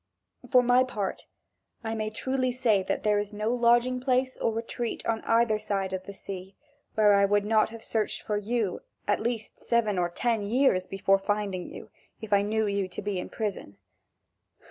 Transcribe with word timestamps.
For 0.51 0.63
my 0.63 0.83
part 0.83 1.27
I 1.83 1.93
may 1.93 2.09
truly 2.09 2.51
say 2.51 2.81
that 2.81 3.03
there 3.03 3.19
is 3.19 3.31
no 3.31 3.53
lodging 3.53 3.99
place 3.99 4.35
or 4.35 4.51
retreat 4.51 5.05
on 5.05 5.21
either 5.25 5.59
side 5.59 5.93
of 5.93 6.05
the 6.07 6.13
sea, 6.15 6.55
where 6.95 7.13
I 7.13 7.25
would 7.25 7.45
not 7.45 7.69
have 7.69 7.83
searched 7.83 8.23
for 8.23 8.35
you 8.37 8.79
at 9.07 9.19
least 9.19 9.59
seven 9.59 9.99
or 9.99 10.09
ten 10.09 10.41
years 10.41 10.87
before 10.87 11.19
finding 11.19 11.69
you, 11.69 11.91
if 12.19 12.33
I 12.33 12.41
knew 12.41 12.65
you 12.65 12.87
to 12.87 13.01
be 13.03 13.19
in 13.19 13.29
prison. 13.29 13.77